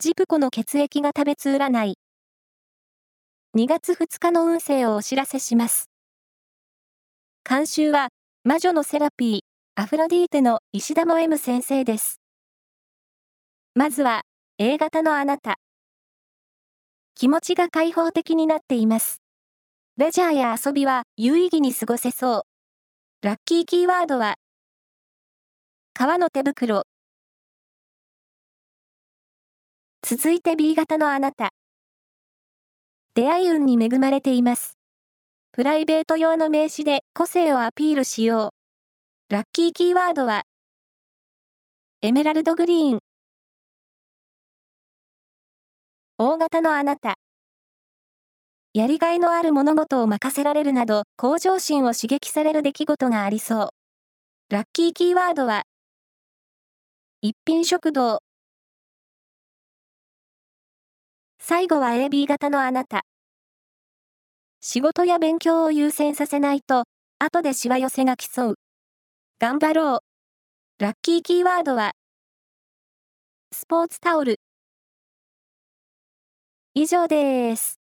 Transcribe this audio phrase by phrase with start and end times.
[0.00, 1.98] ジプコの血液が食べつ占い。
[3.56, 5.90] 2月2日の運勢をお知らせします。
[7.44, 8.10] 監修は、
[8.44, 9.40] 魔女のセラピー、
[9.74, 12.20] アフロディーテの石田も M 先生です。
[13.74, 14.22] まずは、
[14.58, 15.56] A 型のあなた。
[17.16, 19.20] 気持ちが開放的になっています。
[19.96, 22.44] レジャーや遊びは有意義に過ごせそ
[23.22, 23.26] う。
[23.26, 24.36] ラッキーキーワードは、
[25.92, 26.84] 革の手袋。
[30.10, 31.50] 続いて B 型のあなた。
[33.12, 34.78] 出会い運に恵まれています。
[35.52, 38.54] プライベート用の名刺で個性をアピールしよ
[39.28, 39.34] う。
[39.34, 40.44] ラッキーキーワードは、
[42.00, 43.00] エメラルドグリーン。
[46.16, 47.16] 大型のあなた。
[48.72, 53.68] やりがいのある物事を任せられるなど、向上心を刺激される出来事がありそう。
[54.48, 55.64] ラッキーキーワードは、
[57.20, 58.20] 一品食堂。
[61.50, 63.06] 最後は AB 型のあなた。
[64.60, 66.84] 仕事や勉強を優先させないと、
[67.18, 68.54] 後でしわ寄せが競う。
[69.38, 69.98] 頑張ろう。
[70.78, 71.92] ラッキーキーワードは、
[73.50, 74.40] スポーツタオル。
[76.74, 77.80] 以上です。